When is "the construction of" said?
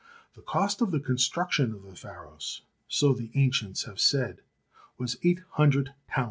0.89-1.83